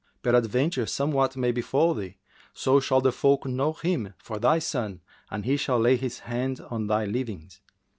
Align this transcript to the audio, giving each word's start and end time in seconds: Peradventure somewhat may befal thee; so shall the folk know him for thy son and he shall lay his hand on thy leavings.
Peradventure 0.23 0.87
somewhat 0.87 1.37
may 1.37 1.51
befal 1.51 1.93
thee; 1.93 2.17
so 2.55 2.79
shall 2.79 3.01
the 3.01 3.11
folk 3.11 3.45
know 3.45 3.71
him 3.73 4.15
for 4.17 4.39
thy 4.39 4.57
son 4.57 4.99
and 5.29 5.45
he 5.45 5.55
shall 5.55 5.77
lay 5.77 5.95
his 5.95 6.21
hand 6.21 6.59
on 6.71 6.87
thy 6.87 7.05
leavings. 7.05 7.61